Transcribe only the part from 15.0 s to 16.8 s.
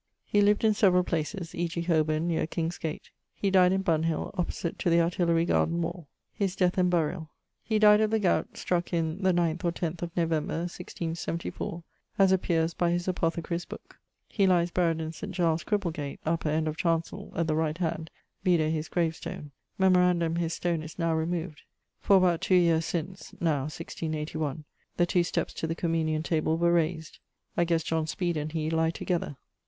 in St. Giles's Cripplegate, upper end of